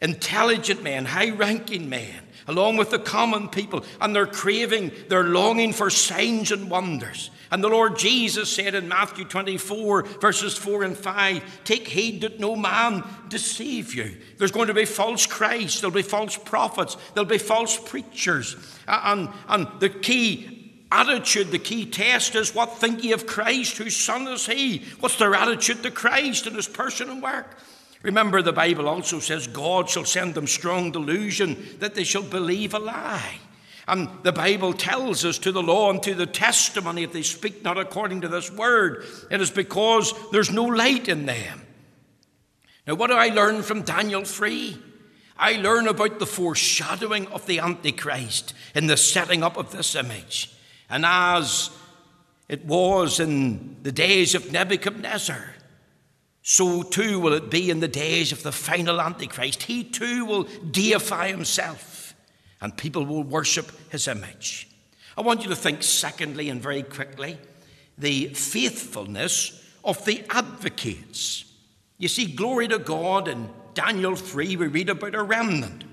[0.00, 5.72] intelligent men, high ranking men, along with the common people, and they're craving, they're longing
[5.72, 7.30] for signs and wonders.
[7.50, 12.38] And the Lord Jesus said in Matthew 24, verses 4 and 5, Take heed that
[12.38, 14.16] no man deceive you.
[14.38, 18.56] There's going to be false Christ, there'll be false prophets, there'll be false preachers.
[18.86, 20.60] And, and the key
[20.92, 23.78] attitude, the key test is what think ye of Christ?
[23.78, 24.84] Whose son is he?
[25.00, 27.58] What's their attitude to Christ and his person and work?
[28.02, 32.74] Remember, the Bible also says God shall send them strong delusion that they shall believe
[32.74, 33.38] a lie.
[33.90, 37.64] And the Bible tells us to the law and to the testimony, if they speak
[37.64, 41.66] not according to this word, it is because there's no light in them.
[42.86, 44.78] Now, what do I learn from Daniel 3?
[45.36, 50.54] I learn about the foreshadowing of the Antichrist in the setting up of this image.
[50.88, 51.70] And as
[52.48, 55.56] it was in the days of Nebuchadnezzar,
[56.42, 59.64] so too will it be in the days of the final Antichrist.
[59.64, 61.99] He too will deify himself
[62.60, 64.68] and people will worship his image.
[65.16, 67.38] I want you to think, secondly, and very quickly,
[67.98, 71.44] the faithfulness of the advocates.
[71.98, 75.84] You see, glory to God, in Daniel 3, we read about a remnant.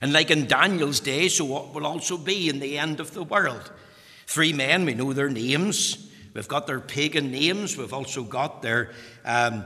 [0.00, 3.22] And like in Daniel's day, so it will also be in the end of the
[3.22, 3.70] world.
[4.26, 6.10] Three men, we know their names.
[6.34, 7.76] We've got their pagan names.
[7.76, 8.90] We've also got their
[9.24, 9.64] um,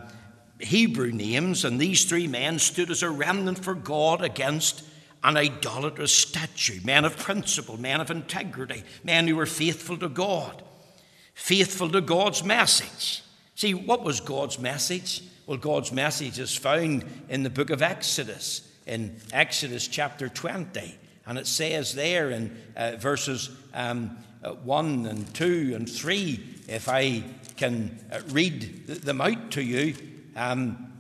[0.61, 1.65] Hebrew names.
[1.65, 4.85] And these three men stood as a remnant for God against
[5.25, 10.63] an idolatrous statue, men of principle, men of integrity, men who were faithful to God,
[11.35, 13.23] faithful to God's message.
[13.55, 15.23] See, what was God's message?
[15.47, 20.95] Well, God's message is found in the book of Exodus, in Exodus chapter 20.
[21.27, 26.89] And it says there in uh, verses um, uh, 1 and 2 and 3, if
[26.89, 27.25] I
[27.57, 29.95] can uh, read them out to you.
[30.37, 30.93] Um,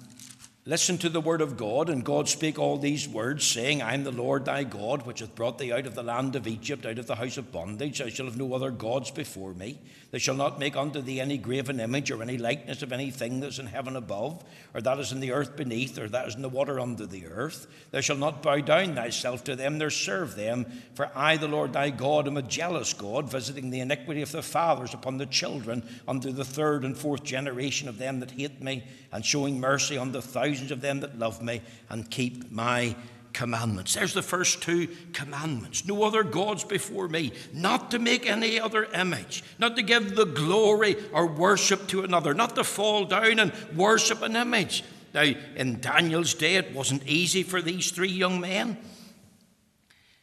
[0.69, 4.05] Listen to the word of God, and God spake all these words, saying, I am
[4.05, 6.99] the Lord thy God, which hath brought thee out of the land of Egypt, out
[6.99, 8.01] of the house of bondage.
[8.01, 9.79] Thou shalt have no other gods before me.
[10.11, 13.47] Thou shalt not make unto thee any graven image, or any likeness of anything that
[13.47, 16.43] is in heaven above, or that is in the earth beneath, or that is in
[16.43, 17.67] the water under the earth.
[17.91, 20.67] Thou shalt not bow down thyself to them, nor serve them.
[20.93, 24.43] For I, the Lord thy God, am a jealous God, visiting the iniquity of the
[24.43, 28.85] fathers upon the children, unto the third and fourth generation of them that hate me,
[29.11, 32.97] and showing mercy on the thousands thousands of them that love me and keep my
[33.33, 33.95] commandments.
[33.95, 35.87] There's the first two commandments.
[35.87, 40.25] No other gods before me, not to make any other image, not to give the
[40.25, 44.83] glory or worship to another, not to fall down and worship an image.
[45.15, 48.77] Now, in Daniel's day, it wasn't easy for these three young men.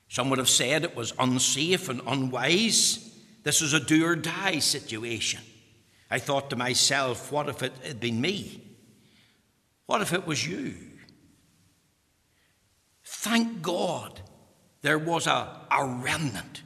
[0.10, 3.17] Some would have said it was unsafe and unwise.
[3.43, 5.39] This was a do or die situation.
[6.12, 8.64] I thought to myself, what if it had been me?
[9.86, 10.76] What if it was you?
[13.04, 14.19] Thank God
[14.82, 16.63] there was a, a remnant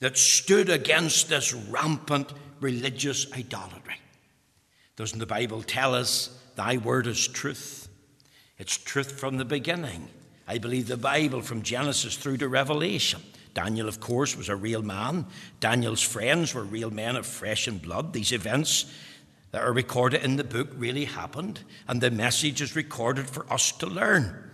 [0.00, 3.96] that stood against this rampant religious idolatry.
[4.96, 7.88] Doesn't the Bible tell us, Thy word is truth?
[8.58, 10.08] It's truth from the beginning.
[10.48, 13.22] I believe the Bible from Genesis through to Revelation.
[13.54, 15.26] Daniel, of course, was a real man.
[15.60, 18.12] Daniel's friends were real men of flesh and blood.
[18.12, 18.92] These events
[19.50, 23.72] that are recorded in the book really happened, and the message is recorded for us
[23.72, 24.50] to learn.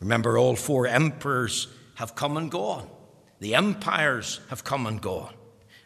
[0.00, 2.88] Remember, all four emperors have come and gone,
[3.40, 5.34] the empires have come and gone.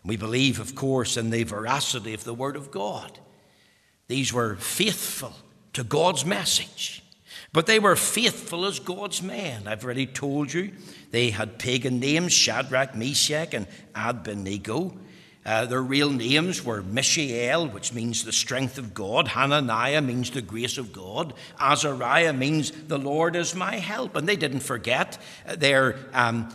[0.05, 3.19] We believe, of course, in the veracity of the Word of God.
[4.07, 5.33] These were faithful
[5.73, 7.03] to God's message,
[7.53, 9.67] but they were faithful as God's men.
[9.67, 10.73] I've already told you
[11.11, 14.97] they had pagan names Shadrach, Meshach, and Abednego.
[15.47, 19.29] Uh, their real names were Mishael, which means the strength of God.
[19.29, 21.35] Hananiah means the grace of God.
[21.61, 24.17] Azariah means the Lord is my help.
[24.17, 25.23] And they didn't forget
[25.57, 26.49] their um,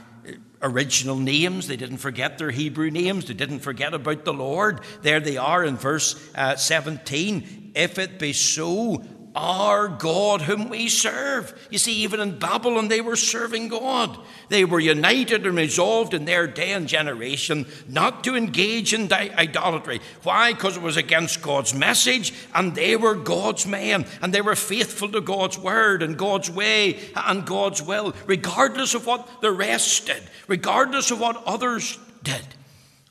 [0.61, 1.67] original names.
[1.67, 3.25] They didn't forget their Hebrew names.
[3.25, 4.81] They didn't forget about the Lord.
[5.01, 7.71] There they are in verse uh, 17.
[7.73, 9.01] If it be so,
[9.36, 11.67] our God whom we serve.
[11.69, 14.19] You see, even in Babylon, they were serving God.
[14.49, 20.01] They were united and resolved in their day and generation not to engage in idolatry.
[20.23, 20.53] Why?
[20.53, 25.09] Because it was against God's message, and they were God's men, and they were faithful
[25.09, 30.23] to God's word and God's way and God's will, regardless of what the rest did,
[30.47, 32.45] regardless of what others did.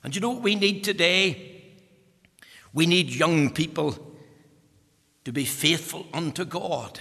[0.03, 1.63] And you know what we need today?
[2.73, 4.10] We need young people
[5.25, 6.99] to be faithful unto God.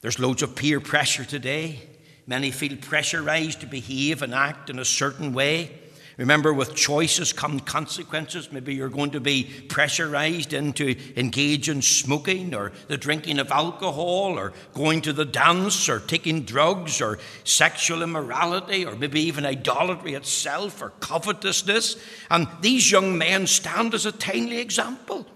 [0.00, 1.80] There's loads of peer pressure today.
[2.26, 5.70] Many feel pressurized to behave and act in a certain way.
[6.16, 8.52] Remember, with choices come consequences.
[8.52, 14.38] Maybe you're going to be pressurized into engage in smoking or the drinking of alcohol
[14.38, 20.14] or going to the dance or taking drugs or sexual immorality or maybe even idolatry
[20.14, 21.96] itself or covetousness.
[22.30, 25.26] And these young men stand as a timely example.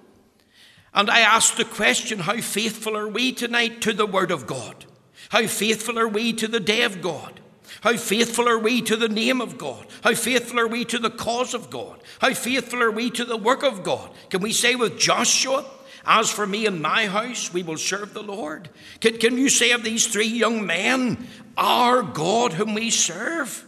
[0.94, 4.86] And I ask the question how faithful are we tonight to the Word of God?
[5.30, 7.40] How faithful are we to the day of God?
[7.82, 9.86] How faithful are we to the name of God?
[10.02, 12.02] How faithful are we to the cause of God?
[12.20, 14.10] How faithful are we to the work of God?
[14.30, 15.64] Can we say with Joshua,
[16.04, 18.70] As for me and my house, we will serve the Lord?
[19.00, 23.64] Can, can you say of these three young men, Our God whom we serve?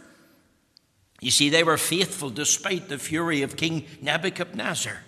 [1.21, 5.03] You see, they were faithful despite the fury of King Nebuchadnezzar.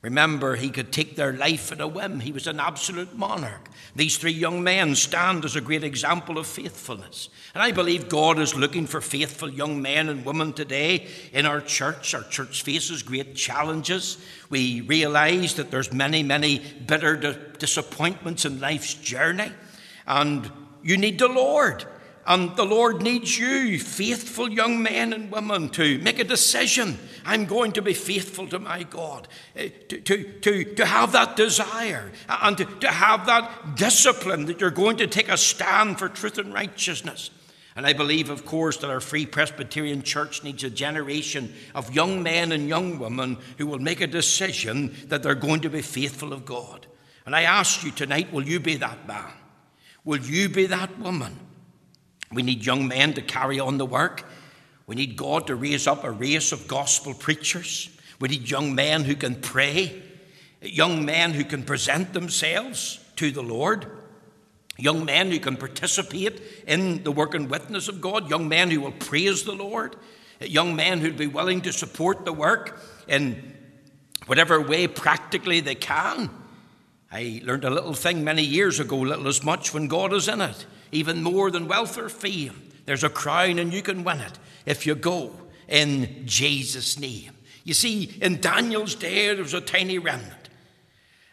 [0.00, 2.20] Remember, he could take their life at a whim.
[2.20, 3.68] He was an absolute monarch.
[3.96, 7.30] These three young men stand as a great example of faithfulness.
[7.52, 11.60] And I believe God is looking for faithful young men and women today in our
[11.60, 12.14] church.
[12.14, 14.18] Our church faces great challenges.
[14.50, 17.16] We realize that there's many, many bitter
[17.58, 19.50] disappointments in life's journey.
[20.06, 20.48] And
[20.80, 21.84] you need the Lord.
[22.28, 26.98] And the Lord needs you, faithful young men and women, to make a decision.
[27.24, 29.26] I'm going to be faithful to my God,
[29.56, 34.60] eh, to, to, to, to have that desire, and to, to have that discipline that
[34.60, 37.30] you're going to take a stand for truth and righteousness.
[37.74, 42.22] And I believe, of course, that our Free Presbyterian Church needs a generation of young
[42.22, 46.34] men and young women who will make a decision that they're going to be faithful
[46.34, 46.86] of God.
[47.24, 49.32] And I ask you tonight will you be that man?
[50.04, 51.47] Will you be that woman?
[52.32, 54.24] We need young men to carry on the work.
[54.86, 57.90] We need God to raise up a race of gospel preachers.
[58.20, 60.02] We need young men who can pray,
[60.60, 63.86] young men who can present themselves to the Lord,
[64.76, 68.80] young men who can participate in the work and witness of God, young men who
[68.80, 69.96] will praise the Lord,
[70.40, 73.54] young men who'd be willing to support the work in
[74.26, 76.30] whatever way practically they can.
[77.10, 80.40] I learned a little thing many years ago, little as much when God is in
[80.40, 82.70] it even more than wealth or fame.
[82.86, 85.32] There's a crown and you can win it if you go
[85.68, 87.32] in Jesus' name.
[87.64, 90.32] You see, in Daniel's day, there was a tiny remnant.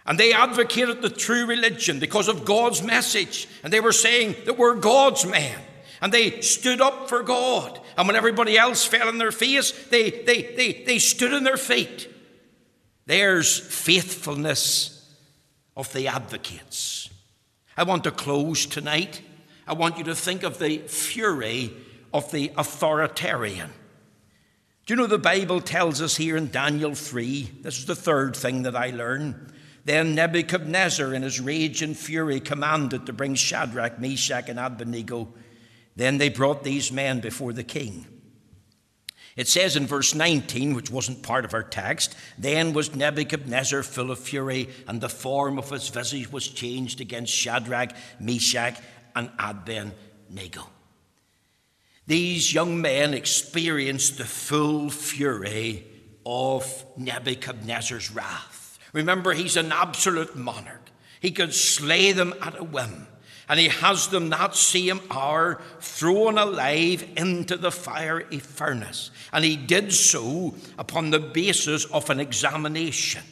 [0.06, 3.48] And they advocated the true religion because of God's message.
[3.64, 5.58] And they were saying that we're God's men.
[6.02, 7.80] And they stood up for God.
[7.98, 11.58] And when everybody else fell on their face, they, they, they, they stood on their
[11.58, 12.10] feet.
[13.06, 14.95] There's faithfulness
[15.76, 17.10] of the advocates.
[17.78, 19.22] I want to close tonight
[19.68, 21.72] I want you to think of the fury
[22.14, 23.72] of the authoritarian.
[24.86, 27.52] Do you know the Bible tells us here in Daniel 3?
[27.62, 29.54] This is the third thing that I learned.
[29.84, 35.34] Then Nebuchadnezzar, in his rage and fury, commanded to bring Shadrach, Meshach, and Abednego.
[35.96, 38.06] Then they brought these men before the king.
[39.36, 44.10] It says in verse 19, which wasn't part of our text, then was Nebuchadnezzar full
[44.12, 48.80] of fury, and the form of his visage was changed against Shadrach, Meshach,
[49.14, 50.70] and Abednego.
[52.08, 55.86] These young men experienced the full fury
[56.26, 58.80] of Nebuchadnezzar's wrath.
[58.94, 60.90] Remember, he's an absolute monarch.
[61.20, 63.08] He could slay them at a whim.
[63.48, 69.12] And he has them that same hour thrown alive into the fiery furnace.
[69.32, 73.24] And he did so upon the basis of an examination.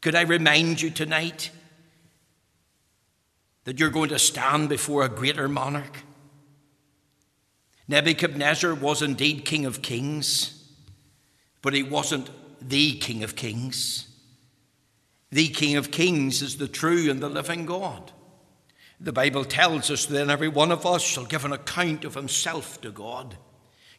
[0.00, 1.50] Could I remind you tonight
[3.64, 5.98] that you're going to stand before a greater monarch.
[7.88, 10.68] Nebuchadnezzar was indeed King of Kings,
[11.62, 12.30] but he wasn't
[12.60, 14.08] the King of Kings.
[15.30, 18.12] The King of Kings is the true and the living God.
[19.02, 22.80] The Bible tells us that every one of us shall give an account of himself
[22.82, 23.36] to God.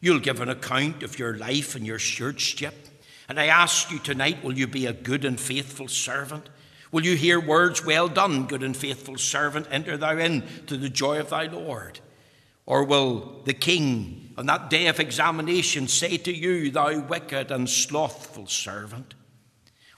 [0.00, 2.74] You'll give an account of your life and your stewardship.
[3.28, 6.48] And I ask you tonight will you be a good and faithful servant?
[6.92, 10.90] Will you hear words, Well done, good and faithful servant, enter thou in to the
[10.90, 11.98] joy of thy Lord?
[12.64, 17.68] Or will the king on that day of examination say to you, Thou wicked and
[17.68, 19.14] slothful servant?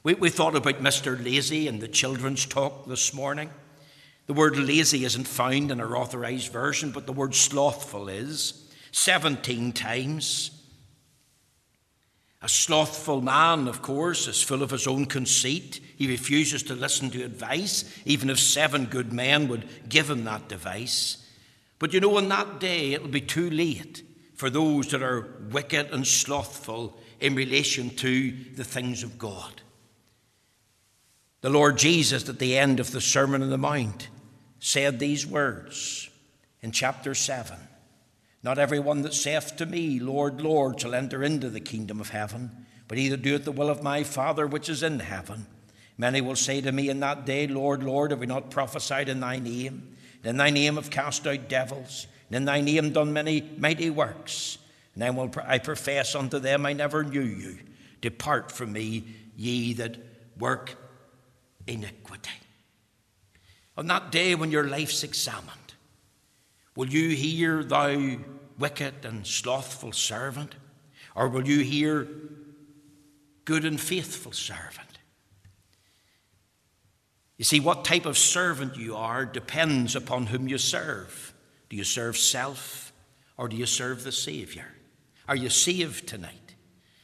[0.02, 1.22] We, we thought about Mr.
[1.22, 3.50] Lazy in the children's talk this morning.
[4.27, 9.72] The word lazy isn't found in our authorized version, but the word slothful is 17
[9.72, 10.51] times.
[12.41, 15.81] A slothful man, of course, is full of his own conceit.
[15.97, 20.53] He refuses to listen to advice, even if seven good men would give him that
[20.53, 21.18] advice.
[21.79, 24.03] But you know, on that day, it'll be too late
[24.35, 29.62] for those that are wicked and slothful in relation to the things of God.
[31.41, 34.09] The Lord Jesus, at the end of the Sermon on the Mount,
[34.65, 36.09] said these words
[36.62, 37.55] in chapter 7
[38.43, 42.51] Not everyone that saith to me, Lord, Lord, shall enter into the kingdom of heaven,
[42.89, 45.45] but he that doeth the will of my Father which is in heaven.
[45.99, 49.21] Many will say to me in that day, Lord, Lord, have we not prophesied in
[49.21, 49.97] thy name?
[50.23, 53.91] And in thy name have cast out devils, and in thy name done many mighty
[53.91, 54.57] works.
[54.95, 57.59] And then will I profess unto them, I never knew you.
[58.01, 59.05] Depart from me,
[59.37, 59.99] ye that
[60.39, 60.75] work
[61.67, 62.31] iniquity.
[63.77, 65.75] On that day when your life's examined,
[66.77, 68.18] will you hear, Thou
[68.59, 70.55] wicked and slothful servant?
[71.14, 72.09] Or will you hear,
[73.45, 74.99] Good and faithful servant?
[77.37, 81.35] You see, what type of servant you are depends upon whom you serve.
[81.68, 82.93] Do you serve self
[83.37, 84.66] or do you serve the Saviour?
[85.29, 86.55] Are you saved tonight?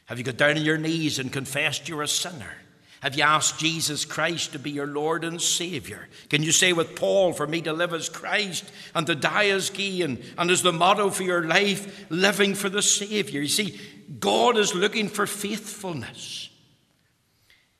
[0.07, 2.53] Have you got down on your knees and confessed you're a sinner?
[3.01, 6.09] Have you asked Jesus Christ to be your Lord and Saviour?
[6.29, 9.71] Can you say with Paul, for me to live as Christ and to die as
[9.71, 13.43] gain, and as the motto for your life, living for the Saviour?
[13.43, 13.81] You see,
[14.19, 16.51] God is looking for faithfulness.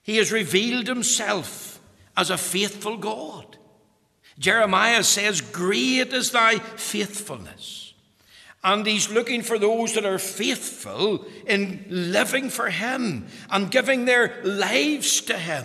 [0.03, 1.81] He has revealed Himself
[2.17, 3.59] as a faithful God.
[4.39, 7.80] Jeremiah says, Great is thy faithfulness.
[8.63, 14.41] And he's looking for those that are faithful in living for him and giving their
[14.45, 15.65] lives to him.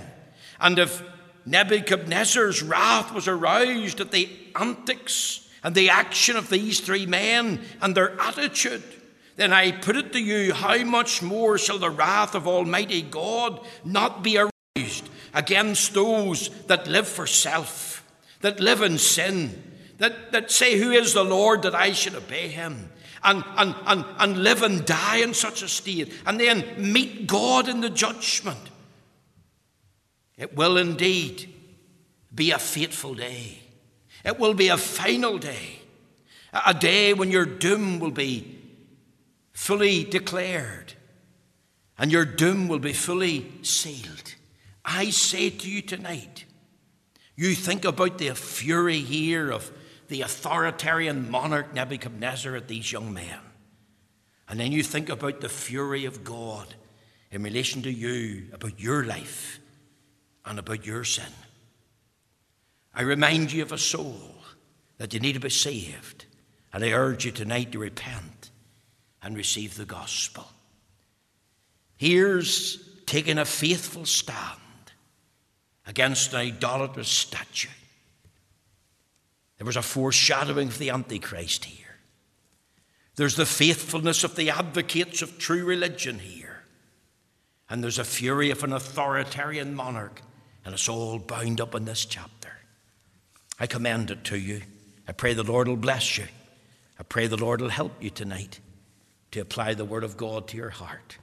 [0.62, 1.04] And if
[1.46, 7.96] Nebuchadnezzar's wrath was aroused at the antics and the action of these three men and
[7.96, 8.84] their attitude,
[9.36, 13.60] then I put it to you, how much more shall the wrath of Almighty God
[13.84, 19.62] not be aroused against those that live for self, that live in sin,
[19.98, 22.90] that, that say, Who is the Lord that I should obey him?
[23.24, 27.68] And, and, and, and live and die in such a state, and then meet God
[27.68, 28.60] in the judgment.
[30.38, 31.52] It will indeed
[32.34, 33.60] be a fateful day.
[34.24, 35.80] It will be a final day,
[36.66, 38.60] a day when your doom will be
[39.54, 40.94] fully declared
[41.98, 44.36] and your doom will be fully sealed.
[44.84, 46.46] I say to you tonight,
[47.36, 49.72] you think about the fury here of
[50.08, 53.40] the authoritarian monarch Nebuchadnezzar at these young men.
[54.48, 56.76] And then you think about the fury of God
[57.32, 59.60] in relation to you, about your life,
[60.46, 61.26] and about your sin.
[62.94, 64.36] I remind you of a soul
[64.98, 66.26] that you need to be saved.
[66.72, 68.52] And I urge you tonight to repent
[69.22, 70.46] and receive the gospel.
[71.98, 74.60] Here's taking a faithful stand
[75.88, 77.70] against an idolatrous statue.
[79.58, 81.86] There was a foreshadowing of the Antichrist here.
[83.16, 86.64] There's the faithfulness of the advocates of true religion here.
[87.70, 90.22] And there's a fury of an authoritarian monarch.
[90.66, 92.52] And it's all bound up in this chapter.
[93.60, 94.62] I commend it to you.
[95.08, 96.26] I pray the Lord will bless you.
[97.00, 98.60] I pray the Lord will help you tonight
[99.32, 101.18] to apply the Word of God to your heart.